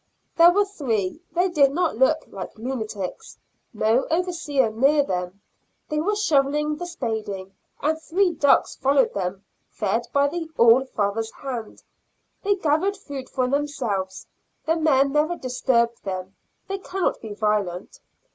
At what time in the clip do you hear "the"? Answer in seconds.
10.27-10.49, 14.65-14.75